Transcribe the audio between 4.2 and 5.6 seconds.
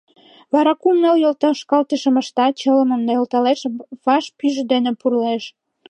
пӱйжӧ дене пурлеш...